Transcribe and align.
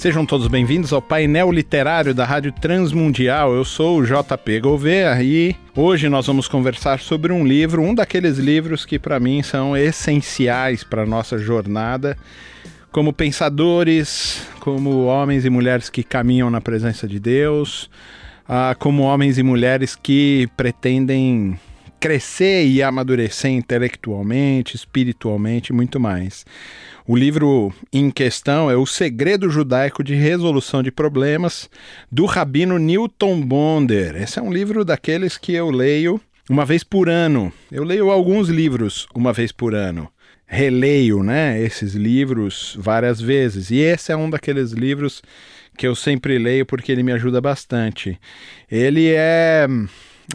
Sejam 0.00 0.24
todos 0.24 0.48
bem-vindos 0.48 0.94
ao 0.94 1.02
painel 1.02 1.52
literário 1.52 2.14
da 2.14 2.24
Rádio 2.24 2.52
Transmundial. 2.52 3.52
Eu 3.52 3.66
sou 3.66 3.98
o 3.98 4.02
JP 4.02 4.60
Gouveia 4.60 5.22
e 5.22 5.54
hoje 5.76 6.08
nós 6.08 6.26
vamos 6.26 6.48
conversar 6.48 7.00
sobre 7.00 7.34
um 7.34 7.46
livro, 7.46 7.82
um 7.82 7.94
daqueles 7.94 8.38
livros 8.38 8.86
que 8.86 8.98
para 8.98 9.20
mim 9.20 9.42
são 9.42 9.76
essenciais 9.76 10.82
para 10.82 11.02
a 11.02 11.06
nossa 11.06 11.36
jornada 11.36 12.16
como 12.90 13.12
pensadores, 13.12 14.42
como 14.60 15.04
homens 15.04 15.44
e 15.44 15.50
mulheres 15.50 15.90
que 15.90 16.02
caminham 16.02 16.50
na 16.50 16.62
presença 16.62 17.06
de 17.06 17.20
Deus, 17.20 17.90
ah, 18.48 18.74
como 18.78 19.02
homens 19.02 19.36
e 19.36 19.42
mulheres 19.42 19.94
que 19.94 20.48
pretendem 20.56 21.60
crescer 22.00 22.66
e 22.66 22.82
amadurecer 22.82 23.50
intelectualmente, 23.50 24.74
espiritualmente 24.74 25.74
e 25.74 25.76
muito 25.76 26.00
mais. 26.00 26.46
O 27.10 27.16
livro 27.16 27.74
em 27.92 28.08
questão 28.08 28.70
é 28.70 28.76
O 28.76 28.86
Segredo 28.86 29.50
Judaico 29.50 30.04
de 30.04 30.14
Resolução 30.14 30.80
de 30.80 30.92
Problemas, 30.92 31.68
do 32.08 32.24
rabino 32.24 32.78
Newton 32.78 33.40
Bonder. 33.40 34.14
Esse 34.14 34.38
é 34.38 34.42
um 34.42 34.52
livro 34.52 34.84
daqueles 34.84 35.36
que 35.36 35.52
eu 35.52 35.70
leio 35.70 36.20
uma 36.48 36.64
vez 36.64 36.84
por 36.84 37.08
ano. 37.08 37.52
Eu 37.68 37.82
leio 37.82 38.12
alguns 38.12 38.48
livros 38.48 39.08
uma 39.12 39.32
vez 39.32 39.50
por 39.50 39.74
ano. 39.74 40.08
Releio, 40.46 41.24
né, 41.24 41.60
esses 41.60 41.94
livros 41.94 42.76
várias 42.78 43.20
vezes. 43.20 43.72
E 43.72 43.78
esse 43.78 44.12
é 44.12 44.16
um 44.16 44.30
daqueles 44.30 44.70
livros 44.70 45.20
que 45.76 45.88
eu 45.88 45.96
sempre 45.96 46.38
leio 46.38 46.64
porque 46.64 46.92
ele 46.92 47.02
me 47.02 47.10
ajuda 47.10 47.40
bastante. 47.40 48.20
Ele 48.70 49.08
é, 49.08 49.66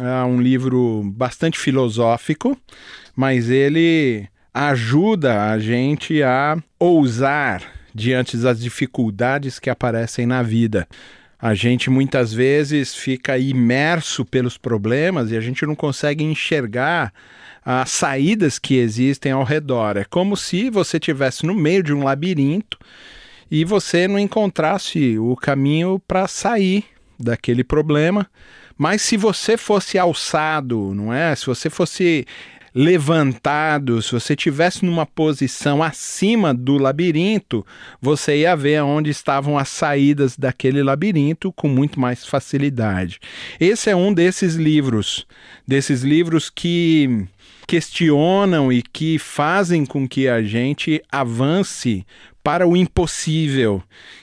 é 0.01 0.23
um 0.25 0.41
livro 0.41 1.03
bastante 1.05 1.57
filosófico, 1.57 2.57
mas 3.15 3.49
ele 3.49 4.27
ajuda 4.55 5.51
a 5.51 5.59
gente 5.59 6.23
a 6.23 6.57
ousar 6.79 7.61
diante 7.93 8.37
das 8.37 8.61
dificuldades 8.61 9.59
que 9.59 9.69
aparecem 9.69 10.25
na 10.25 10.41
vida. 10.41 10.87
A 11.37 11.53
gente 11.53 11.89
muitas 11.89 12.33
vezes 12.33 12.95
fica 12.95 13.37
imerso 13.37 14.23
pelos 14.23 14.57
problemas 14.57 15.29
e 15.29 15.35
a 15.35 15.41
gente 15.41 15.65
não 15.65 15.75
consegue 15.75 16.23
enxergar 16.23 17.13
as 17.65 17.89
saídas 17.89 18.57
que 18.57 18.77
existem 18.77 19.33
ao 19.33 19.43
redor. 19.43 19.97
É 19.97 20.05
como 20.05 20.37
se 20.37 20.69
você 20.69 20.95
estivesse 20.95 21.45
no 21.45 21.53
meio 21.53 21.83
de 21.83 21.93
um 21.93 22.05
labirinto 22.05 22.79
e 23.51 23.65
você 23.65 24.07
não 24.07 24.17
encontrasse 24.17 25.19
o 25.19 25.35
caminho 25.35 26.01
para 26.07 26.29
sair 26.29 26.85
daquele 27.19 27.63
problema. 27.63 28.25
Mas 28.77 29.01
se 29.01 29.17
você 29.17 29.57
fosse 29.57 29.97
alçado, 29.97 30.93
não 30.93 31.13
é? 31.13 31.35
Se 31.35 31.45
você 31.45 31.69
fosse 31.69 32.25
levantado, 32.75 34.01
se 34.01 34.11
você 34.11 34.35
tivesse 34.35 34.83
numa 34.83 35.05
posição 35.05 35.81
acima 35.81 36.53
do 36.53 36.77
labirinto, 36.77 37.65
você 38.01 38.39
ia 38.39 38.53
ver 38.53 38.83
onde 38.83 39.09
estavam 39.09 39.57
as 39.57 39.69
saídas 39.69 40.35
daquele 40.35 40.83
labirinto 40.83 41.53
com 41.53 41.69
muito 41.69 41.97
mais 41.97 42.25
facilidade. 42.25 43.21
Esse 43.61 43.89
é 43.89 43.95
um 43.95 44.13
desses 44.13 44.55
livros, 44.55 45.25
desses 45.65 46.01
livros 46.01 46.49
que 46.49 47.25
questionam 47.67 48.71
e 48.71 48.81
que 48.81 49.17
fazem 49.19 49.85
com 49.85 50.07
que 50.07 50.27
a 50.27 50.41
gente 50.41 51.01
avance 51.11 52.05
para 52.43 52.67
o 52.67 52.77
impossível, 52.77 53.81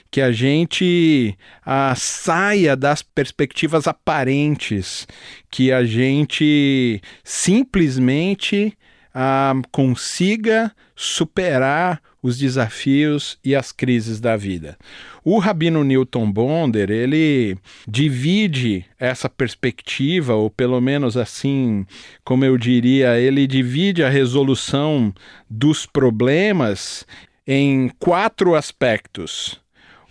que 0.09 0.21
a 0.21 0.31
gente 0.31 1.37
ah, 1.65 1.93
saia 1.95 2.75
das 2.75 3.01
perspectivas 3.01 3.87
aparentes, 3.87 5.05
que 5.51 5.71
a 5.73 5.83
gente 5.83 7.01
simplesmente 7.23 8.77
ah, 9.13 9.53
consiga 9.71 10.71
superar 10.95 12.01
os 12.23 12.37
desafios 12.37 13.37
e 13.43 13.53
as 13.53 13.71
crises 13.71 14.19
da 14.19 14.35
vida. 14.35 14.77
O 15.23 15.37
Rabino 15.37 15.83
Newton 15.83 16.31
Bonder, 16.31 16.89
ele 16.89 17.57
divide 17.87 18.85
essa 18.97 19.29
perspectiva, 19.29 20.33
ou 20.33 20.49
pelo 20.49 20.81
menos 20.81 21.17
assim, 21.17 21.85
como 22.23 22.45
eu 22.45 22.57
diria, 22.57 23.19
ele 23.19 23.45
divide 23.45 24.03
a 24.03 24.09
resolução 24.09 25.13
dos 25.49 25.85
problemas 25.85 27.05
em 27.45 27.91
quatro 27.99 28.55
aspectos 28.55 29.61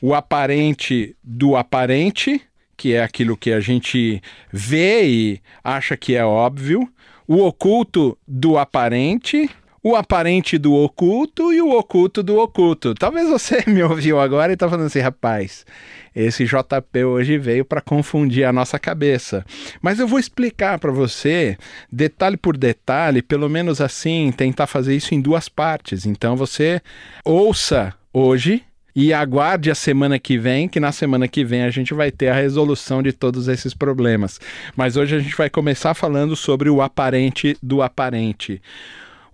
o 0.02 0.14
aparente 0.14 1.14
do 1.22 1.54
aparente, 1.54 2.42
que 2.76 2.92
é 2.92 3.04
aquilo 3.04 3.36
que 3.36 3.52
a 3.52 3.60
gente 3.60 4.20
vê 4.52 5.06
e 5.06 5.40
acha 5.62 5.96
que 5.96 6.16
é 6.16 6.24
óbvio, 6.24 6.92
o 7.28 7.46
oculto 7.46 8.18
do 8.26 8.58
aparente, 8.58 9.48
o 9.82 9.96
aparente 9.96 10.56
do 10.58 10.74
oculto 10.74 11.52
e 11.52 11.60
o 11.60 11.76
oculto 11.76 12.22
do 12.22 12.38
oculto. 12.38 12.94
Talvez 12.94 13.28
você 13.28 13.64
me 13.66 13.82
ouviu 13.82 14.20
agora 14.20 14.52
e 14.52 14.54
está 14.54 14.68
falando 14.68 14.86
assim, 14.86 15.00
rapaz, 15.00 15.66
esse 16.14 16.44
JP 16.44 17.04
hoje 17.04 17.36
veio 17.36 17.64
para 17.64 17.80
confundir 17.80 18.44
a 18.44 18.52
nossa 18.52 18.78
cabeça. 18.78 19.44
Mas 19.80 19.98
eu 19.98 20.06
vou 20.06 20.18
explicar 20.18 20.78
para 20.78 20.92
você, 20.92 21.56
detalhe 21.90 22.36
por 22.36 22.56
detalhe, 22.56 23.22
pelo 23.22 23.48
menos 23.48 23.80
assim, 23.80 24.30
tentar 24.30 24.66
fazer 24.66 24.94
isso 24.94 25.14
em 25.14 25.20
duas 25.20 25.48
partes. 25.48 26.06
Então 26.06 26.36
você 26.36 26.80
ouça 27.24 27.92
hoje 28.12 28.62
e 28.94 29.12
aguarde 29.12 29.70
a 29.70 29.74
semana 29.74 30.18
que 30.18 30.36
vem, 30.36 30.68
que 30.68 30.78
na 30.78 30.92
semana 30.92 31.26
que 31.26 31.44
vem 31.44 31.62
a 31.62 31.70
gente 31.70 31.94
vai 31.94 32.10
ter 32.10 32.28
a 32.28 32.34
resolução 32.34 33.02
de 33.02 33.12
todos 33.12 33.48
esses 33.48 33.72
problemas. 33.74 34.38
Mas 34.76 34.96
hoje 34.96 35.16
a 35.16 35.18
gente 35.18 35.34
vai 35.34 35.48
começar 35.48 35.94
falando 35.94 36.36
sobre 36.36 36.68
o 36.68 36.82
aparente 36.82 37.56
do 37.62 37.82
aparente. 37.82 38.60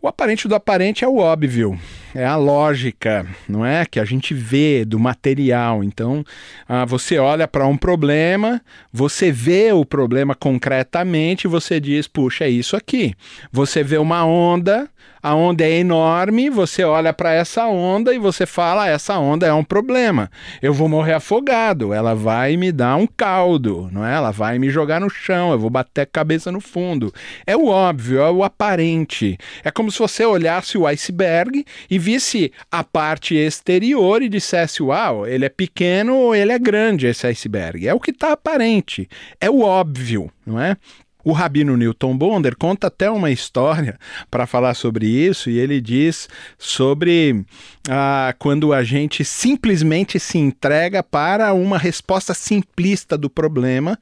O 0.01 0.07
aparente 0.07 0.47
do 0.47 0.55
aparente 0.55 1.05
é 1.05 1.09
o 1.09 1.17
óbvio, 1.17 1.79
é 2.19 2.27
a 2.27 2.35
lógica, 2.35 3.25
não 3.49 3.65
é? 3.65 3.87
Que 3.87 4.01
a 4.01 4.05
gente 4.05 4.35
vê 4.35 4.85
do 4.85 4.99
material. 4.99 5.85
Então, 5.85 6.25
ah, 6.69 6.85
você 6.85 7.17
olha 7.17 7.47
para 7.47 7.65
um 7.65 7.77
problema, 7.77 8.61
você 8.93 9.31
vê 9.31 9.73
o 9.73 9.85
problema 9.85 10.35
concretamente, 10.35 11.47
você 11.47 11.79
diz, 11.79 12.09
puxa, 12.09 12.45
é 12.45 12.51
isso 12.51 12.75
aqui. 12.77 13.15
Você 13.53 13.85
vê 13.85 13.99
uma 13.99 14.25
onda, 14.25 14.91
a 15.23 15.35
onda 15.35 15.65
é 15.65 15.79
enorme, 15.79 16.49
você 16.49 16.85
olha 16.85 17.13
para 17.13 17.33
essa 17.33 17.67
onda 17.67 18.15
e 18.15 18.19
você 18.19 18.47
fala: 18.47 18.89
essa 18.89 19.19
onda 19.19 19.47
é 19.47 19.53
um 19.53 19.65
problema. 19.65 20.31
Eu 20.63 20.73
vou 20.73 20.89
morrer 20.89 21.15
afogado, 21.15 21.93
ela 21.93 22.15
vai 22.15 22.57
me 22.57 22.71
dar 22.71 22.97
um 22.97 23.07
caldo, 23.07 23.89
não 23.93 24.07
é? 24.07 24.15
Ela 24.15 24.31
vai 24.31 24.59
me 24.59 24.71
jogar 24.71 25.01
no 25.01 25.11
chão, 25.11 25.51
eu 25.51 25.59
vou 25.59 25.71
bater 25.71 26.03
a 26.03 26.07
cabeça 26.07 26.53
no 26.53 26.61
fundo. 26.61 27.13
É 27.47 27.57
o 27.57 27.67
óbvio, 27.67 28.21
é 28.21 28.31
o 28.31 28.45
aparente. 28.45 29.37
É 29.65 29.71
como 29.71 29.91
se 29.91 29.99
você 29.99 30.25
olhasse 30.25 30.79
o 30.79 30.87
iceberg 30.87 31.65
e 31.91 31.99
visse 32.09 32.51
a 32.73 32.83
parte 32.83 33.35
exterior 33.35 34.23
e 34.23 34.31
dissesse: 34.31 34.83
uau, 34.83 35.27
ele 35.27 35.45
é 35.45 35.51
pequeno 35.51 36.17
ou 36.17 36.35
ele 36.35 36.53
é 36.53 36.59
grande 36.59 37.07
esse 37.07 37.27
iceberg. 37.27 37.87
É 37.87 37.93
o 37.93 38.01
que 38.01 38.13
está 38.13 38.33
aparente, 38.33 39.07
é 39.39 39.51
o 39.51 39.61
óbvio, 39.61 40.33
não 40.47 40.59
é? 40.59 40.79
O 41.23 41.33
rabino 41.33 41.77
Newton 41.77 42.17
Bonder 42.17 42.57
conta 42.57 42.87
até 42.87 43.11
uma 43.11 43.31
história 43.31 43.99
para 44.31 44.47
falar 44.47 44.73
sobre 44.73 45.07
isso, 45.07 45.51
e 45.51 45.59
ele 45.59 45.83
diz 45.83 46.31
sobre 46.57 47.45
ah, 47.91 48.35
quando 48.39 48.73
a 48.73 48.83
gente 48.83 49.23
simplesmente 49.23 50.19
se 50.19 50.39
entrega 50.39 51.03
para 51.03 51.53
uma 51.53 51.77
resposta 51.77 52.33
simplista 52.33 53.19
do 53.19 53.29
problema, 53.29 53.99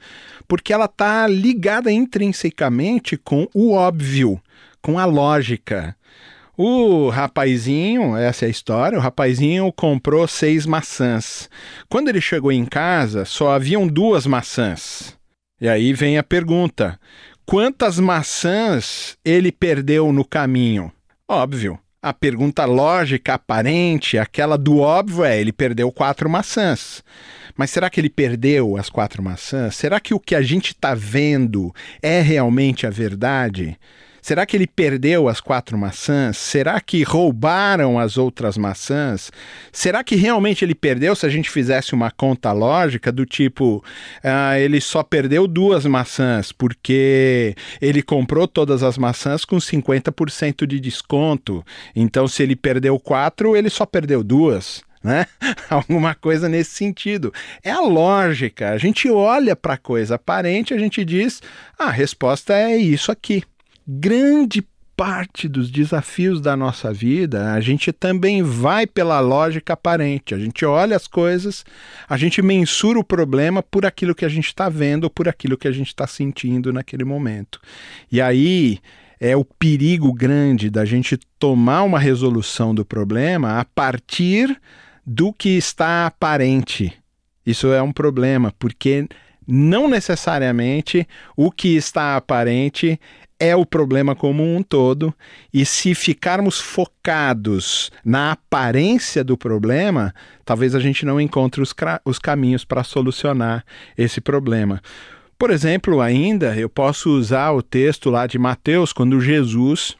porque 0.47 0.73
ela 0.73 0.85
está 0.85 1.27
ligada 1.27 1.91
intrinsecamente 1.91 3.17
com 3.17 3.49
o 3.53 3.73
óbvio, 3.73 4.41
com 4.81 4.97
a 4.97 5.05
lógica. 5.05 5.97
O 6.59 7.11
rapazinho, 7.11 8.17
essa 8.17 8.47
é 8.47 8.49
a 8.49 8.51
história, 8.51 8.99
o 8.99 9.01
rapazinho 9.01 9.71
comprou 9.71 10.27
seis 10.27 10.65
maçãs. 10.65 11.51
Quando 11.87 12.09
ele 12.09 12.21
chegou 12.21 12.51
em 12.51 12.65
casa, 12.65 13.27
só 13.27 13.51
haviam 13.51 13.87
duas 13.87 14.27
maçãs. 14.27 15.15
E 15.61 15.69
aí 15.69 15.93
vem 15.93 16.17
a 16.17 16.23
pergunta: 16.23 16.99
quantas 17.45 17.99
maçãs 17.99 19.19
ele 19.23 19.53
perdeu 19.53 20.11
no 20.13 20.25
caminho? 20.25 20.91
Óbvio. 21.29 21.79
A 22.01 22.15
pergunta 22.15 22.65
lógica, 22.65 23.35
aparente, 23.35 24.17
aquela 24.17 24.57
do 24.57 24.79
óbvio 24.79 25.25
é: 25.25 25.39
ele 25.39 25.53
perdeu 25.53 25.93
quatro 25.93 26.31
maçãs. 26.31 27.05
Mas 27.55 27.71
será 27.71 27.91
que 27.91 28.01
ele 28.01 28.09
perdeu 28.09 28.79
as 28.79 28.89
quatro 28.89 29.23
maçãs? 29.23 29.77
Será 29.77 30.01
que 30.01 30.15
o 30.15 30.21
que 30.21 30.35
a 30.35 30.41
gente 30.41 30.69
está 30.69 30.95
vendo 30.95 31.71
é 32.01 32.23
realmente 32.23 32.87
a 32.87 32.91
verdade? 32.91 33.79
Será 34.27 34.45
que 34.45 34.57
ele 34.57 34.67
perdeu 34.67 35.29
as 35.29 35.41
quatro 35.41 35.79
maçãs? 35.79 36.37
Será 36.37 36.81
que 36.81 37.05
roubaram 37.05 37.97
as 37.97 38.19
outras 38.19 38.59
maçãs? 38.59 39.31
Será 39.71 40.03
que 40.03 40.17
realmente 40.17 40.65
ele 40.65 40.75
perdeu 40.75 41.15
se 41.15 41.25
a 41.25 41.29
gente 41.29 41.49
fizesse 41.49 41.95
uma 41.95 42.11
conta 42.11 42.51
lógica 42.51 43.13
do 43.13 43.25
tipo, 43.25 43.85
ah, 44.25 44.59
ele 44.59 44.81
só 44.81 45.05
perdeu 45.05 45.47
duas 45.47 45.87
maçãs 45.87 46.51
porque 46.51 47.55
ele 47.81 48.03
comprou 48.03 48.49
todas 48.49 48.83
as 48.83 48.99
maçãs 48.99 49.45
com 49.45 49.59
50% 49.59 50.67
de 50.67 50.81
desconto. 50.81 51.65
Então, 51.95 52.27
se 52.27 52.43
ele 52.43 52.57
perdeu 52.57 52.99
quatro, 52.99 53.57
ele 53.57 53.71
só 53.71 53.87
perdeu 53.87 54.25
duas. 54.25 54.83
Né? 55.05 55.25
Alguma 55.71 56.17
coisa 56.17 56.49
nesse 56.49 56.73
sentido. 56.73 57.33
É 57.63 57.71
a 57.71 57.81
lógica. 57.81 58.71
A 58.71 58.77
gente 58.77 59.09
olha 59.09 59.55
para 59.55 59.75
a 59.75 59.79
coisa 59.79 60.17
aparente, 60.17 60.75
a 60.75 60.79
gente 60.79 61.05
diz: 61.05 61.41
ah, 61.79 61.85
a 61.85 61.91
resposta 61.93 62.55
é 62.55 62.77
isso 62.77 63.13
aqui 63.13 63.45
grande 63.87 64.67
parte 64.97 65.47
dos 65.47 65.71
desafios 65.71 66.41
da 66.41 66.57
nossa 66.57 66.91
vida, 66.91 67.53
a 67.53 67.61
gente 67.61 67.93
também 67.93 68.43
vai 68.43 68.87
pela 68.87 69.21
lógica 69.21 69.75
aparente. 69.75 70.35
A 70.35 70.39
gente 70.39 70.65
olha 70.65 70.97
as 70.97 71.07
coisas, 71.07 71.65
a 72.09 72.17
gente 72.17 72.41
mensura 72.41 72.99
o 72.99 73.05
problema 73.05 73.63
por 73.63 73.85
aquilo 73.85 74.15
que 74.15 74.25
a 74.25 74.29
gente 74.29 74.47
está 74.47 74.71
vendo, 74.71 75.11
por 75.11 75.29
aquilo 75.29 75.59
que 75.59 75.69
a 75.69 75.73
gente 75.73 75.89
está 75.89 76.07
sentindo 76.07 76.73
naquele 76.73 77.05
momento. 77.05 77.61
E 78.11 78.21
aí 78.23 78.79
é 79.21 79.37
o 79.37 79.45
perigo 79.45 80.13
grande 80.13 80.71
da 80.71 80.85
gente 80.85 81.19
tomar 81.39 81.83
uma 81.83 81.99
resolução 81.99 82.75
do 82.75 82.85
problema 82.85 83.61
a 83.61 83.65
partir 83.65 84.59
do 85.05 85.33
que 85.33 85.51
está 85.51 86.07
aparente. 86.07 86.93
Isso 87.45 87.73
é 87.73 87.81
um 87.83 87.93
problema, 87.93 88.53
porque 88.59 89.07
não 89.47 89.89
necessariamente 89.89 91.07
o 91.37 91.51
que 91.51 91.77
está 91.77 92.17
aparente 92.17 92.99
é 93.39 93.55
o 93.55 93.67
problema 93.67 94.15
como 94.15 94.43
um 94.43 94.63
todo, 94.63 95.15
e 95.53 95.65
se 95.65 95.95
ficarmos 95.95 96.61
focados 96.61 97.91
na 98.05 98.33
aparência 98.33 99.23
do 99.23 99.37
problema, 99.37 100.15
talvez 100.45 100.75
a 100.75 100.81
gente 100.81 101.05
não 101.05 101.21
encontre 101.21 101.61
os, 101.61 101.75
os 102.05 102.19
caminhos 102.19 102.65
para 102.65 102.83
solucionar 102.83 103.65
esse 103.97 104.21
problema. 104.21 104.81
Por 105.39 105.51
exemplo, 105.51 106.01
ainda 106.01 106.57
eu 106.57 106.69
posso 106.69 107.11
usar 107.11 107.53
o 107.53 107.63
texto 107.63 108.09
lá 108.09 108.27
de 108.27 108.39
Mateus, 108.39 108.93
quando 108.93 109.21
Jesus 109.21 109.95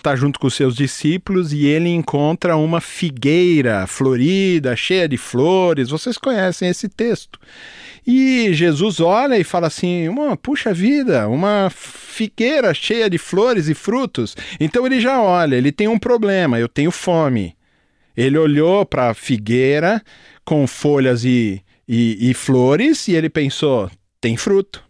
está 0.00 0.16
junto 0.16 0.40
com 0.40 0.48
seus 0.50 0.74
discípulos 0.74 1.52
e 1.52 1.66
ele 1.66 1.88
encontra 1.88 2.56
uma 2.56 2.80
figueira 2.80 3.86
florida, 3.86 4.74
cheia 4.74 5.08
de 5.08 5.16
flores. 5.16 5.90
Vocês 5.90 6.16
conhecem 6.16 6.68
esse 6.68 6.88
texto. 6.88 7.38
E 8.06 8.52
Jesus 8.52 8.98
olha 8.98 9.38
e 9.38 9.44
fala 9.44 9.66
assim: 9.66 10.08
uma, 10.08 10.36
puxa 10.36 10.72
vida, 10.72 11.28
uma 11.28 11.70
figueira 11.70 12.72
cheia 12.72 13.08
de 13.10 13.18
flores 13.18 13.68
e 13.68 13.74
frutos. 13.74 14.34
Então 14.58 14.86
ele 14.86 15.00
já 15.00 15.20
olha, 15.22 15.54
ele 15.54 15.70
tem 15.70 15.86
um 15.86 15.98
problema, 15.98 16.58
eu 16.58 16.68
tenho 16.68 16.90
fome. 16.90 17.54
Ele 18.16 18.36
olhou 18.36 18.84
para 18.84 19.10
a 19.10 19.14
figueira 19.14 20.02
com 20.44 20.66
folhas 20.66 21.24
e, 21.24 21.62
e, 21.86 22.30
e 22.30 22.34
flores 22.34 23.06
e 23.06 23.14
ele 23.14 23.28
pensou: 23.28 23.90
tem 24.20 24.36
fruto. 24.36 24.82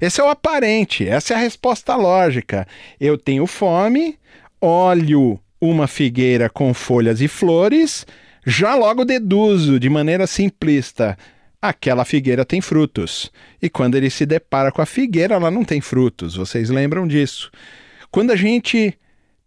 Esse 0.00 0.20
é 0.20 0.24
o 0.24 0.28
aparente, 0.28 1.06
essa 1.06 1.34
é 1.34 1.36
a 1.36 1.40
resposta 1.40 1.96
lógica. 1.96 2.66
Eu 3.00 3.18
tenho 3.18 3.44
fome, 3.46 4.16
olho 4.62 5.40
uma 5.60 5.86
figueira 5.86 6.48
com 6.48 6.72
folhas 6.72 7.20
e 7.20 7.28
flores, 7.28 8.06
já 8.46 8.74
logo 8.74 9.04
deduzo 9.04 9.78
de 9.78 9.90
maneira 9.90 10.26
simplista: 10.26 11.18
aquela 11.60 12.04
figueira 12.04 12.44
tem 12.44 12.60
frutos. 12.60 13.30
E 13.60 13.68
quando 13.68 13.96
ele 13.96 14.10
se 14.10 14.24
depara 14.24 14.72
com 14.72 14.80
a 14.80 14.86
figueira, 14.86 15.34
ela 15.34 15.50
não 15.50 15.64
tem 15.64 15.80
frutos. 15.80 16.36
Vocês 16.36 16.70
lembram 16.70 17.06
disso? 17.06 17.50
Quando 18.10 18.30
a 18.30 18.36
gente 18.36 18.98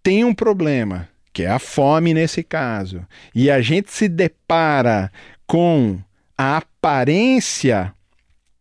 tem 0.04 0.24
um 0.24 0.34
problema, 0.34 1.08
que 1.34 1.44
é 1.44 1.50
a 1.50 1.60
fome 1.60 2.14
nesse 2.14 2.44
caso, 2.44 3.06
e 3.34 3.50
a 3.50 3.62
gente 3.62 3.92
se 3.92 4.08
depara 4.08 5.12
com 5.46 6.00
a 6.38 6.58
aparência 6.58 7.94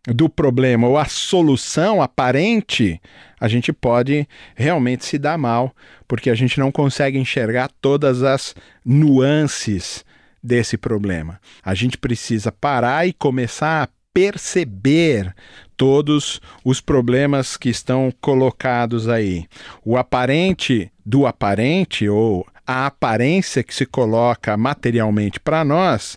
do 0.07 0.29
problema 0.29 0.87
ou 0.87 0.99
a 0.99 1.07
solução 1.07 2.03
aparente, 2.03 3.01
a 3.41 3.49
gente 3.49 3.73
pode 3.73 4.29
realmente 4.55 5.05
se 5.05 5.19
dar 5.19 5.39
mal, 5.39 5.75
porque 6.07 6.29
a 6.29 6.35
gente 6.35 6.59
não 6.59 6.71
consegue 6.71 7.19
enxergar 7.19 7.71
todas 7.81 8.23
as 8.23 8.55
nuances 8.85 10.05
desse 10.43 10.77
problema. 10.77 11.41
A 11.63 11.75
gente 11.75 11.97
precisa 11.97 12.53
parar 12.53 13.07
e 13.07 13.13
começar 13.13 13.85
a 13.85 13.89
perceber 14.13 15.35
todos 15.77 16.41
os 16.65 16.81
problemas 16.81 17.57
que 17.57 17.69
estão 17.69 18.13
colocados 18.21 19.09
aí. 19.09 19.47
O 19.85 19.97
aparente 19.97 20.93
do 21.05 21.27
aparente 21.27 22.09
ou 22.09 22.47
a 22.67 22.87
aparência 22.87 23.63
que 23.63 23.75
se 23.75 23.85
coloca 23.85 24.57
materialmente 24.57 25.41
para 25.41 25.65
nós, 25.65 26.17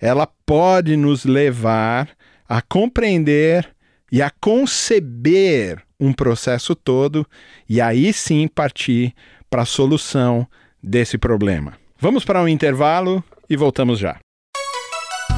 ela 0.00 0.26
pode 0.46 0.96
nos 0.96 1.24
levar 1.24 2.08
a 2.48 2.60
compreender 2.62 3.74
e 4.10 4.22
a 4.22 4.30
conceber 4.30 5.82
um 5.98 6.12
processo 6.12 6.74
todo 6.74 7.26
e 7.68 7.80
aí 7.80 8.12
sim 8.12 8.46
partir 8.46 9.14
para 9.48 9.62
a 9.62 9.66
solução 9.66 10.46
desse 10.82 11.16
problema. 11.16 11.74
Vamos 11.98 12.24
para 12.24 12.42
um 12.42 12.48
intervalo 12.48 13.22
e 13.48 13.56
voltamos 13.56 13.98
já. 13.98 14.18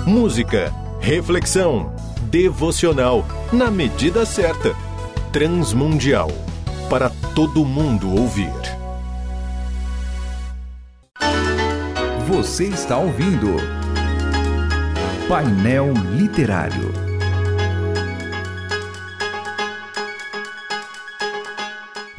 Música, 0.07 0.73
reflexão, 1.01 1.95
devocional, 2.31 3.25
na 3.53 3.71
medida 3.71 4.25
certa. 4.25 4.75
Transmundial, 5.33 6.29
para 6.89 7.11
todo 7.35 7.65
mundo 7.65 8.11
ouvir. 8.15 8.53
Você 12.27 12.65
está 12.67 12.99
ouvindo 12.99 13.57
Painel 15.29 15.93
Literário. 16.17 16.93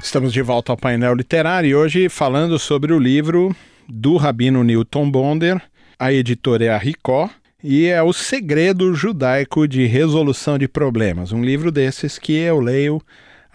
Estamos 0.03 0.33
de 0.33 0.41
volta 0.41 0.73
ao 0.73 0.77
painel 0.77 1.13
literário 1.13 1.69
e 1.69 1.73
hoje 1.73 2.09
falando 2.09 2.59
sobre 2.59 2.91
o 2.91 2.99
livro 2.99 3.55
do 3.87 4.17
Rabino 4.17 4.61
Newton 4.61 5.09
Bonder, 5.09 5.61
a 5.97 6.11
editora 6.11 6.65
é 6.65 6.69
a 6.69 6.77
Ricó 6.77 7.29
e 7.63 7.85
é 7.85 8.03
O 8.03 8.11
Segredo 8.11 8.93
Judaico 8.93 9.65
de 9.69 9.85
Resolução 9.85 10.57
de 10.57 10.67
Problemas, 10.67 11.31
um 11.31 11.41
livro 11.41 11.71
desses 11.71 12.19
que 12.19 12.33
eu 12.33 12.59
leio 12.59 13.01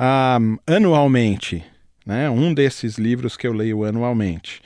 um, 0.00 0.56
anualmente, 0.66 1.62
né? 2.06 2.30
um 2.30 2.54
desses 2.54 2.96
livros 2.96 3.36
que 3.36 3.46
eu 3.46 3.52
leio 3.52 3.84
anualmente. 3.84 4.62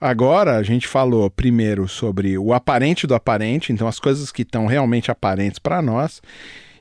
Agora 0.00 0.56
a 0.56 0.62
gente 0.62 0.88
falou 0.88 1.28
primeiro 1.28 1.86
sobre 1.86 2.38
o 2.38 2.54
aparente 2.54 3.06
do 3.06 3.14
aparente, 3.14 3.70
então 3.70 3.86
as 3.86 3.98
coisas 3.98 4.32
que 4.32 4.40
estão 4.42 4.64
realmente 4.64 5.10
aparentes 5.10 5.58
para 5.58 5.82
nós, 5.82 6.22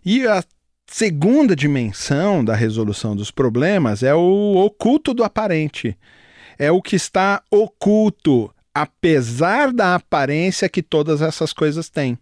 e 0.05 0.25
a 0.25 0.41
segunda 0.87 1.53
dimensão 1.53 2.45
da 2.45 2.55
resolução 2.55 3.17
dos 3.17 3.29
problemas 3.29 4.03
é 4.03 4.15
o 4.15 4.55
oculto 4.55 5.13
do 5.13 5.25
aparente. 5.25 5.97
É 6.57 6.71
o 6.71 6.81
que 6.81 6.95
está 6.95 7.43
oculto, 7.51 8.53
apesar 8.73 9.73
da 9.73 9.95
aparência 9.95 10.69
que 10.69 10.81
todas 10.81 11.21
essas 11.21 11.51
coisas 11.51 11.89
têm. 11.89 12.17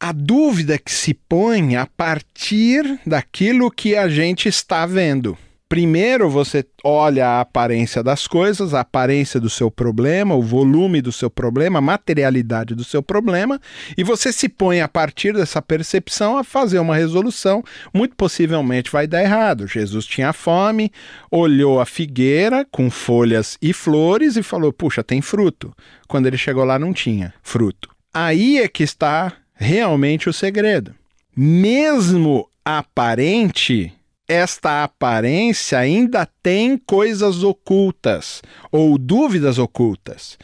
A 0.00 0.12
dúvida 0.12 0.78
que 0.78 0.92
se 0.92 1.12
põe 1.12 1.76
a 1.76 1.84
partir 1.84 2.98
daquilo 3.06 3.70
que 3.70 3.96
a 3.96 4.08
gente 4.08 4.48
está 4.48 4.86
vendo. 4.86 5.36
Primeiro 5.68 6.30
você 6.30 6.64
olha 6.82 7.26
a 7.26 7.40
aparência 7.42 8.02
das 8.02 8.26
coisas, 8.26 8.72
a 8.72 8.80
aparência 8.80 9.38
do 9.38 9.50
seu 9.50 9.70
problema, 9.70 10.34
o 10.34 10.40
volume 10.40 11.02
do 11.02 11.12
seu 11.12 11.28
problema, 11.28 11.78
a 11.78 11.82
materialidade 11.82 12.74
do 12.74 12.82
seu 12.84 13.02
problema, 13.02 13.60
e 13.96 14.02
você 14.02 14.32
se 14.32 14.48
põe 14.48 14.80
a 14.80 14.88
partir 14.88 15.34
dessa 15.34 15.60
percepção 15.60 16.38
a 16.38 16.42
fazer 16.42 16.78
uma 16.78 16.96
resolução. 16.96 17.62
Muito 17.92 18.16
possivelmente 18.16 18.90
vai 18.90 19.06
dar 19.06 19.22
errado. 19.22 19.66
Jesus 19.66 20.06
tinha 20.06 20.32
fome, 20.32 20.90
olhou 21.30 21.80
a 21.80 21.84
figueira 21.84 22.66
com 22.70 22.90
folhas 22.90 23.58
e 23.60 23.74
flores 23.74 24.36
e 24.36 24.42
falou: 24.42 24.72
Puxa, 24.72 25.04
tem 25.04 25.20
fruto. 25.20 25.74
Quando 26.06 26.26
ele 26.26 26.38
chegou 26.38 26.64
lá, 26.64 26.78
não 26.78 26.94
tinha 26.94 27.34
fruto. 27.42 27.90
Aí 28.14 28.58
é 28.58 28.68
que 28.68 28.82
está 28.82 29.34
realmente 29.54 30.30
o 30.30 30.32
segredo. 30.32 30.94
Mesmo 31.36 32.48
aparente, 32.64 33.92
esta 34.28 34.84
aparência 34.84 35.78
ainda 35.78 36.28
tem 36.42 36.76
coisas 36.76 37.42
ocultas 37.42 38.42
ou 38.70 38.98
dúvidas 38.98 39.58
ocultas. 39.58 40.38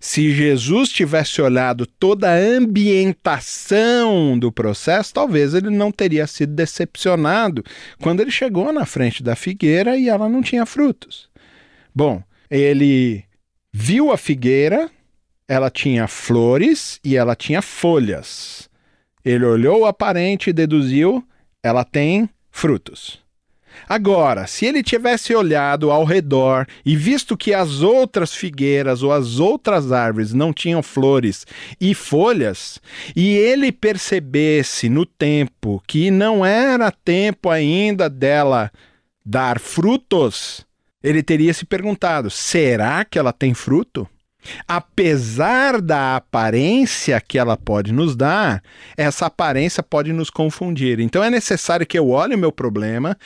Se 0.00 0.30
Jesus 0.30 0.90
tivesse 0.90 1.42
olhado 1.42 1.86
toda 1.86 2.30
a 2.30 2.36
ambientação 2.36 4.38
do 4.38 4.50
processo, 4.50 5.12
talvez 5.12 5.52
ele 5.52 5.68
não 5.68 5.92
teria 5.92 6.26
sido 6.26 6.54
decepcionado 6.54 7.62
quando 8.00 8.20
ele 8.20 8.30
chegou 8.30 8.72
na 8.72 8.86
frente 8.86 9.22
da 9.22 9.34
figueira 9.34 9.96
e 9.96 10.08
ela 10.08 10.28
não 10.28 10.42
tinha 10.42 10.64
frutos. 10.64 11.28
Bom, 11.94 12.22
ele 12.50 13.24
viu 13.72 14.12
a 14.12 14.16
figueira, 14.16 14.90
ela 15.48 15.70
tinha 15.70 16.06
flores 16.06 17.00
e 17.04 17.16
ela 17.16 17.34
tinha 17.34 17.60
folhas. 17.60 18.70
Ele 19.24 19.44
olhou 19.44 19.80
o 19.80 19.86
aparente 19.86 20.50
e 20.50 20.52
deduziu: 20.52 21.26
ela 21.62 21.84
tem 21.84 22.28
frutos. 22.50 23.25
Agora, 23.88 24.46
se 24.46 24.66
ele 24.66 24.82
tivesse 24.82 25.34
olhado 25.34 25.90
ao 25.90 26.04
redor 26.04 26.66
e 26.84 26.96
visto 26.96 27.36
que 27.36 27.52
as 27.54 27.82
outras 27.82 28.34
figueiras 28.34 29.02
ou 29.02 29.12
as 29.12 29.38
outras 29.38 29.92
árvores 29.92 30.32
não 30.32 30.52
tinham 30.52 30.82
flores 30.82 31.46
e 31.80 31.94
folhas, 31.94 32.80
e 33.14 33.36
ele 33.36 33.70
percebesse 33.70 34.88
no 34.88 35.04
tempo 35.04 35.82
que 35.86 36.10
não 36.10 36.44
era 36.44 36.90
tempo 36.90 37.50
ainda 37.50 38.08
dela 38.08 38.70
dar 39.24 39.58
frutos, 39.58 40.64
ele 41.02 41.22
teria 41.22 41.52
se 41.52 41.64
perguntado: 41.64 42.30
será 42.30 43.04
que 43.04 43.18
ela 43.18 43.32
tem 43.32 43.54
fruto? 43.54 44.08
Apesar 44.66 45.80
da 45.80 46.16
aparência 46.16 47.20
que 47.20 47.38
ela 47.38 47.56
pode 47.56 47.92
nos 47.92 48.16
dar, 48.16 48.62
essa 48.96 49.26
aparência 49.26 49.82
pode 49.82 50.12
nos 50.12 50.30
confundir. 50.30 51.00
Então 51.00 51.22
é 51.22 51.30
necessário 51.30 51.86
que 51.86 51.98
eu 51.98 52.10
olhe 52.10 52.34
o 52.34 52.38
meu 52.38 52.52
problema 52.52 53.16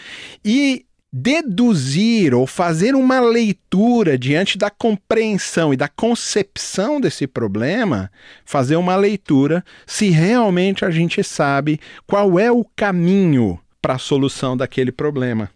e 0.44 0.84
deduzir 1.12 2.34
ou 2.34 2.46
fazer 2.46 2.94
uma 2.94 3.18
leitura 3.18 4.16
diante 4.16 4.56
da 4.56 4.70
compreensão 4.70 5.74
e 5.74 5.76
da 5.76 5.88
concepção 5.88 7.00
desse 7.00 7.26
problema, 7.26 8.10
fazer 8.44 8.76
uma 8.76 8.94
leitura 8.94 9.64
se 9.86 10.10
realmente 10.10 10.84
a 10.84 10.90
gente 10.90 11.22
sabe 11.24 11.80
qual 12.06 12.38
é 12.38 12.50
o 12.50 12.64
caminho 12.76 13.58
para 13.82 13.94
a 13.94 13.98
solução 13.98 14.56
daquele 14.56 14.92
problema. 14.92 15.50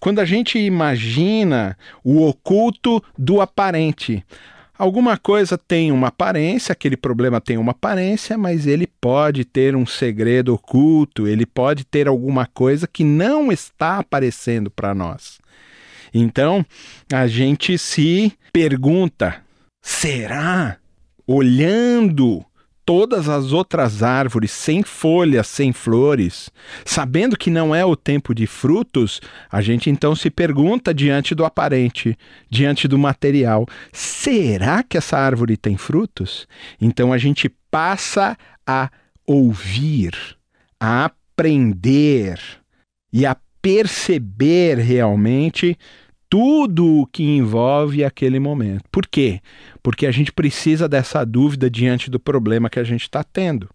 Quando 0.00 0.20
a 0.20 0.24
gente 0.24 0.58
imagina 0.58 1.76
o 2.04 2.24
oculto 2.24 3.02
do 3.16 3.40
aparente, 3.40 4.24
Alguma 4.78 5.16
coisa 5.18 5.58
tem 5.58 5.90
uma 5.90 6.06
aparência, 6.06 6.72
aquele 6.72 6.96
problema 6.96 7.40
tem 7.40 7.58
uma 7.58 7.72
aparência, 7.72 8.38
mas 8.38 8.64
ele 8.64 8.86
pode 8.86 9.44
ter 9.44 9.74
um 9.74 9.84
segredo 9.84 10.54
oculto, 10.54 11.26
ele 11.26 11.44
pode 11.44 11.84
ter 11.84 12.06
alguma 12.06 12.46
coisa 12.46 12.86
que 12.86 13.02
não 13.02 13.50
está 13.50 13.98
aparecendo 13.98 14.70
para 14.70 14.94
nós. 14.94 15.40
Então, 16.14 16.64
a 17.12 17.26
gente 17.26 17.76
se 17.76 18.32
pergunta: 18.52 19.42
será? 19.82 20.76
Olhando 21.26 22.46
todas 22.88 23.28
as 23.28 23.52
outras 23.52 24.02
árvores 24.02 24.50
sem 24.50 24.82
folhas, 24.82 25.46
sem 25.46 25.74
flores, 25.74 26.50
sabendo 26.86 27.36
que 27.36 27.50
não 27.50 27.74
é 27.74 27.84
o 27.84 27.94
tempo 27.94 28.34
de 28.34 28.46
frutos, 28.46 29.20
a 29.52 29.60
gente 29.60 29.90
então 29.90 30.16
se 30.16 30.30
pergunta 30.30 30.94
diante 30.94 31.34
do 31.34 31.44
aparente, 31.44 32.16
diante 32.48 32.88
do 32.88 32.96
material: 32.96 33.66
será 33.92 34.82
que 34.82 34.96
essa 34.96 35.18
árvore 35.18 35.58
tem 35.58 35.76
frutos? 35.76 36.48
Então 36.80 37.12
a 37.12 37.18
gente 37.18 37.54
passa 37.70 38.38
a 38.66 38.90
ouvir, 39.26 40.14
a 40.80 41.04
aprender 41.04 42.40
e 43.12 43.26
a 43.26 43.36
perceber 43.60 44.78
realmente 44.78 45.76
tudo 46.28 47.00
o 47.00 47.06
que 47.06 47.22
envolve 47.22 48.04
aquele 48.04 48.38
momento. 48.38 48.84
Por 48.90 49.06
quê? 49.06 49.40
Porque 49.82 50.06
a 50.06 50.10
gente 50.10 50.32
precisa 50.32 50.88
dessa 50.88 51.24
dúvida 51.24 51.70
diante 51.70 52.10
do 52.10 52.20
problema 52.20 52.68
que 52.68 52.78
a 52.78 52.84
gente 52.84 53.02
está 53.02 53.24
tendo. 53.24 53.68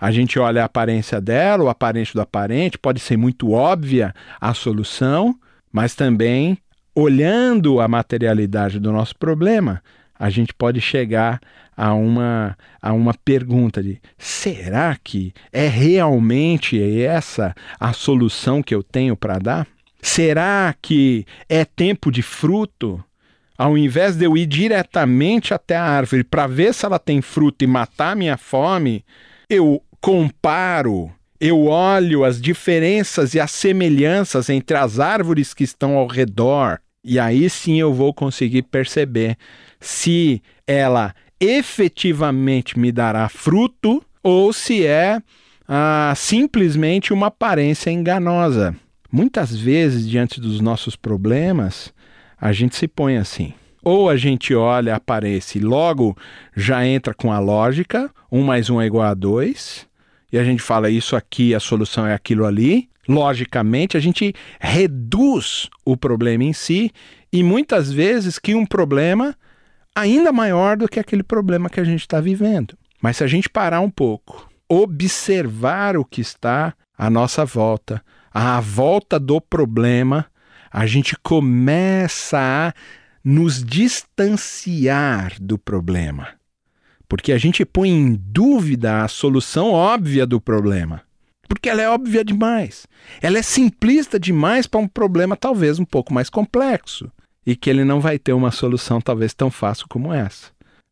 A 0.00 0.10
gente 0.10 0.38
olha 0.38 0.62
a 0.62 0.66
aparência 0.66 1.20
dela, 1.20 1.64
o 1.64 1.68
aparente 1.68 2.12
do 2.12 2.20
aparente, 2.20 2.78
pode 2.78 3.00
ser 3.00 3.16
muito 3.16 3.52
óbvia 3.52 4.14
a 4.40 4.52
solução, 4.52 5.38
mas 5.72 5.94
também, 5.94 6.58
olhando 6.94 7.80
a 7.80 7.86
materialidade 7.86 8.80
do 8.80 8.92
nosso 8.92 9.16
problema, 9.16 9.80
a 10.18 10.30
gente 10.30 10.52
pode 10.52 10.80
chegar 10.80 11.40
a 11.76 11.92
uma, 11.94 12.56
a 12.80 12.92
uma 12.92 13.14
pergunta 13.14 13.82
de 13.82 14.00
será 14.16 14.96
que 15.02 15.32
é 15.52 15.66
realmente 15.66 16.80
essa 17.02 17.54
a 17.78 17.92
solução 17.92 18.62
que 18.62 18.74
eu 18.74 18.82
tenho 18.82 19.16
para 19.16 19.38
dar? 19.38 19.66
Será 20.04 20.74
que 20.82 21.24
é 21.48 21.64
tempo 21.64 22.12
de 22.12 22.20
fruto? 22.20 23.02
Ao 23.56 23.76
invés 23.76 24.16
de 24.16 24.26
eu 24.26 24.36
ir 24.36 24.44
diretamente 24.44 25.54
até 25.54 25.74
a 25.76 25.82
árvore 25.82 26.22
para 26.22 26.46
ver 26.46 26.74
se 26.74 26.84
ela 26.84 26.98
tem 26.98 27.22
fruto 27.22 27.64
e 27.64 27.66
matar 27.66 28.14
minha 28.14 28.36
fome, 28.36 29.02
eu 29.48 29.82
comparo, 30.02 31.10
eu 31.40 31.64
olho 31.64 32.22
as 32.22 32.38
diferenças 32.38 33.32
e 33.32 33.40
as 33.40 33.50
semelhanças 33.50 34.50
entre 34.50 34.76
as 34.76 35.00
árvores 35.00 35.54
que 35.54 35.64
estão 35.64 35.96
ao 35.96 36.06
redor, 36.06 36.80
e 37.02 37.18
aí 37.18 37.48
sim 37.48 37.80
eu 37.80 37.92
vou 37.94 38.12
conseguir 38.12 38.64
perceber 38.64 39.38
se 39.80 40.42
ela 40.66 41.14
efetivamente 41.40 42.78
me 42.78 42.92
dará 42.92 43.26
fruto 43.30 44.04
ou 44.22 44.52
se 44.52 44.84
é 44.84 45.18
ah, 45.66 46.12
simplesmente 46.14 47.10
uma 47.10 47.28
aparência 47.28 47.90
enganosa. 47.90 48.76
Muitas 49.16 49.54
vezes, 49.54 50.08
diante 50.08 50.40
dos 50.40 50.60
nossos 50.60 50.96
problemas, 50.96 51.94
a 52.36 52.50
gente 52.50 52.74
se 52.74 52.88
põe 52.88 53.16
assim. 53.16 53.54
Ou 53.80 54.10
a 54.10 54.16
gente 54.16 54.52
olha, 54.56 54.96
aparece 54.96 55.58
e 55.58 55.60
logo 55.60 56.16
já 56.56 56.84
entra 56.84 57.14
com 57.14 57.30
a 57.30 57.38
lógica, 57.38 58.10
um 58.28 58.42
mais 58.42 58.68
um 58.68 58.80
é 58.80 58.86
igual 58.86 59.04
a 59.04 59.14
dois, 59.14 59.86
e 60.32 60.36
a 60.36 60.42
gente 60.42 60.60
fala 60.60 60.90
isso 60.90 61.14
aqui, 61.14 61.54
a 61.54 61.60
solução 61.60 62.04
é 62.04 62.12
aquilo 62.12 62.44
ali. 62.44 62.88
Logicamente, 63.08 63.96
a 63.96 64.00
gente 64.00 64.34
reduz 64.58 65.70
o 65.84 65.96
problema 65.96 66.42
em 66.42 66.52
si 66.52 66.90
e 67.32 67.40
muitas 67.44 67.92
vezes 67.92 68.36
que 68.36 68.56
um 68.56 68.66
problema 68.66 69.36
ainda 69.94 70.32
maior 70.32 70.76
do 70.76 70.88
que 70.88 70.98
aquele 70.98 71.22
problema 71.22 71.70
que 71.70 71.78
a 71.78 71.84
gente 71.84 72.00
está 72.00 72.20
vivendo. 72.20 72.76
Mas 73.00 73.18
se 73.18 73.22
a 73.22 73.28
gente 73.28 73.48
parar 73.48 73.80
um 73.80 73.90
pouco, 73.90 74.50
observar 74.68 75.96
o 75.96 76.04
que 76.04 76.20
está 76.20 76.74
à 76.98 77.08
nossa 77.08 77.44
volta, 77.44 78.02
à 78.34 78.60
volta 78.60 79.20
do 79.20 79.40
problema, 79.40 80.26
a 80.68 80.86
gente 80.86 81.16
começa 81.22 82.36
a 82.36 82.74
nos 83.24 83.62
distanciar 83.62 85.36
do 85.40 85.56
problema. 85.56 86.28
Porque 87.08 87.32
a 87.32 87.38
gente 87.38 87.64
põe 87.64 87.88
em 87.88 88.14
dúvida 88.14 89.04
a 89.04 89.08
solução 89.08 89.70
óbvia 89.70 90.26
do 90.26 90.40
problema. 90.40 91.02
Porque 91.48 91.68
ela 91.68 91.80
é 91.80 91.88
óbvia 91.88 92.24
demais. 92.24 92.88
Ela 93.22 93.38
é 93.38 93.42
simplista 93.42 94.18
demais 94.18 94.66
para 94.66 94.80
um 94.80 94.88
problema 94.88 95.36
talvez 95.36 95.78
um 95.78 95.84
pouco 95.84 96.12
mais 96.12 96.28
complexo. 96.28 97.08
E 97.46 97.54
que 97.54 97.70
ele 97.70 97.84
não 97.84 98.00
vai 98.00 98.18
ter 98.18 98.32
uma 98.32 98.50
solução 98.50 99.00
talvez 99.00 99.32
tão 99.32 99.50
fácil 99.50 99.86
como 99.88 100.12
essa. 100.12 100.46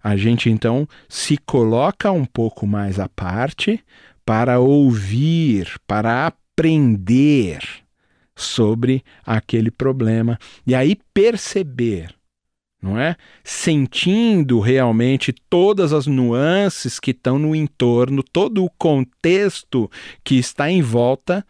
A 0.04 0.16
gente 0.16 0.48
então 0.48 0.86
se 1.08 1.36
coloca 1.38 2.12
um 2.12 2.24
pouco 2.24 2.66
mais 2.66 3.00
à 3.00 3.08
parte 3.08 3.82
para 4.24 4.60
ouvir, 4.60 5.72
para 5.86 6.32
aprender 6.62 7.58
sobre 8.36 9.02
aquele 9.26 9.70
problema 9.70 10.38
e 10.64 10.76
aí 10.76 10.96
perceber, 11.12 12.14
não 12.80 12.98
é? 12.98 13.16
Sentindo 13.42 14.60
realmente 14.60 15.34
todas 15.50 15.92
as 15.92 16.06
nuances 16.06 17.00
que 17.00 17.10
estão 17.10 17.36
no 17.36 17.54
entorno, 17.54 18.22
todo 18.22 18.64
o 18.64 18.70
contexto 18.70 19.90
que 20.22 20.36
está 20.36 20.70
em 20.70 20.80
volta, 20.80 21.44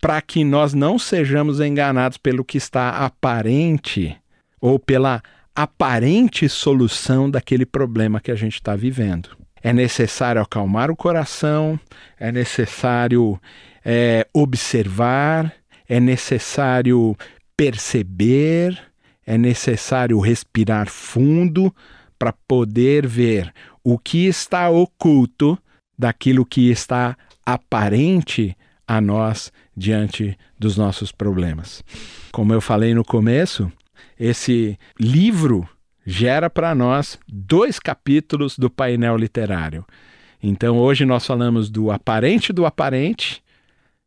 para 0.00 0.22
que 0.22 0.44
nós 0.44 0.72
não 0.72 0.98
sejamos 0.98 1.60
enganados 1.60 2.16
pelo 2.16 2.44
que 2.44 2.56
está 2.56 2.90
aparente 2.90 4.16
ou 4.60 4.78
pela 4.78 5.20
aparente 5.54 6.48
solução 6.48 7.28
daquele 7.28 7.66
problema 7.66 8.20
que 8.20 8.30
a 8.30 8.36
gente 8.36 8.54
está 8.54 8.76
vivendo. 8.76 9.30
É 9.62 9.72
necessário 9.72 10.42
acalmar 10.42 10.90
o 10.90 10.96
coração, 10.96 11.78
é 12.18 12.30
necessário 12.30 13.40
é, 13.84 14.26
observar, 14.32 15.52
é 15.88 16.00
necessário 16.00 17.16
perceber, 17.56 18.80
é 19.26 19.36
necessário 19.36 20.18
respirar 20.18 20.88
fundo 20.88 21.74
para 22.18 22.32
poder 22.48 23.06
ver 23.06 23.52
o 23.82 23.98
que 23.98 24.26
está 24.26 24.70
oculto 24.70 25.58
daquilo 25.98 26.46
que 26.46 26.70
está 26.70 27.16
aparente 27.44 28.56
a 28.86 29.00
nós 29.00 29.52
diante 29.76 30.36
dos 30.58 30.76
nossos 30.76 31.12
problemas. 31.12 31.84
Como 32.32 32.52
eu 32.52 32.60
falei 32.60 32.94
no 32.94 33.04
começo, 33.04 33.70
esse 34.18 34.78
livro 34.98 35.68
gera 36.06 36.50
para 36.50 36.74
nós 36.74 37.18
dois 37.28 37.78
capítulos 37.78 38.58
do 38.58 38.70
painel 38.70 39.16
literário. 39.16 39.84
Então 40.42 40.78
hoje 40.78 41.04
nós 41.04 41.26
falamos 41.26 41.70
do 41.70 41.90
aparente 41.90 42.52
do 42.52 42.66
aparente 42.66 43.43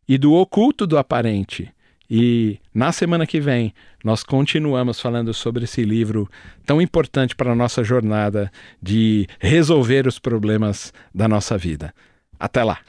e 0.08 0.18
do 0.18 0.34
oculto 0.34 0.88
do 0.88 0.98
aparente. 0.98 1.72
E 2.10 2.58
na 2.74 2.92
semana 2.92 3.28
que 3.28 3.40
vem 3.40 3.74
nós 4.04 4.24
continuamos 4.24 5.02
falando 5.02 5.34
sobre 5.34 5.66
esse 5.66 5.84
livro 5.84 6.30
tão 6.66 6.82
importante 6.82 7.36
para 7.36 7.52
a 7.52 7.56
nossa 7.56 7.84
jornada 7.84 8.50
de 8.82 9.28
resolver 9.40 10.08
os 10.08 10.18
problemas 10.18 10.94
da 11.14 11.28
nossa 11.28 11.58
vida. 11.58 11.94
Até 12.40 12.64
lá! 12.64 12.80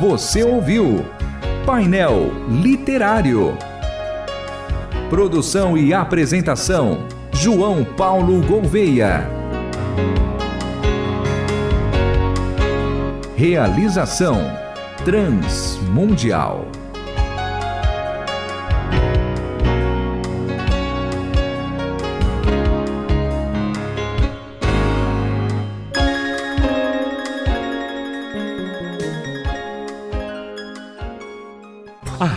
Você 0.00 0.42
ouviu 0.42 1.06
Painel 1.64 2.32
Literário. 2.62 3.56
Produção 5.08 5.78
e 5.78 5.94
apresentação: 5.94 7.06
João 7.32 7.84
Paulo 7.84 8.40
Gouveia. 8.42 9.28
Realização 13.36 14.38
Transmundial. 15.04 16.75